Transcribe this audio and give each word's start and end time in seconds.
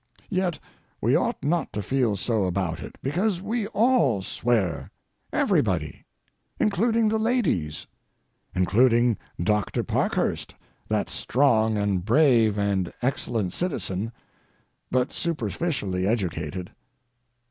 Yet 0.31 0.57
we 0.99 1.15
ought 1.15 1.43
not 1.43 1.71
to 1.73 1.83
feel 1.83 2.15
so 2.15 2.45
about 2.45 2.79
it, 2.79 2.97
because 3.03 3.39
we 3.39 3.67
all 3.67 4.23
swear—everybody. 4.23 6.05
Including 6.59 7.07
the 7.07 7.19
ladies. 7.19 7.85
Including 8.55 9.15
Doctor 9.39 9.83
Parkhurst, 9.83 10.55
that 10.87 11.07
strong 11.11 11.77
and 11.77 12.03
brave 12.03 12.57
and 12.57 12.91
excellent 13.03 13.53
citizen, 13.53 14.11
but 14.89 15.11
superficially 15.13 16.07
educated. 16.07 16.71